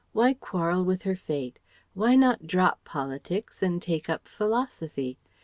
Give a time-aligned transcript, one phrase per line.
[0.13, 1.59] Why quarrel with her fate?
[1.93, 5.19] Why not drop politics and take up philosophy?